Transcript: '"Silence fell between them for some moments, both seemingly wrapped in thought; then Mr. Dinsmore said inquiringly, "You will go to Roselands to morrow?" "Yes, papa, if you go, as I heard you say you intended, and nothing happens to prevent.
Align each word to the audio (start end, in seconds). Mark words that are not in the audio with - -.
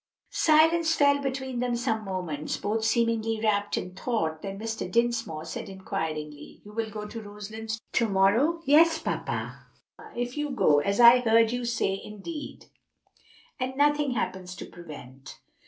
'"Silence 0.47 0.95
fell 0.95 1.19
between 1.21 1.59
them 1.59 1.73
for 1.73 1.77
some 1.77 2.03
moments, 2.05 2.57
both 2.57 2.83
seemingly 2.83 3.39
wrapped 3.39 3.77
in 3.77 3.93
thought; 3.93 4.41
then 4.41 4.57
Mr. 4.57 4.91
Dinsmore 4.91 5.45
said 5.45 5.69
inquiringly, 5.69 6.59
"You 6.65 6.73
will 6.73 6.89
go 6.89 7.05
to 7.05 7.21
Roselands 7.21 7.79
to 7.91 8.09
morrow?" 8.09 8.63
"Yes, 8.65 8.97
papa, 8.97 9.67
if 10.15 10.37
you 10.37 10.49
go, 10.55 10.79
as 10.79 10.99
I 10.99 11.19
heard 11.19 11.51
you 11.51 11.65
say 11.65 11.93
you 12.03 12.15
intended, 12.15 12.65
and 13.59 13.77
nothing 13.77 14.13
happens 14.15 14.55
to 14.55 14.65
prevent. 14.65 15.37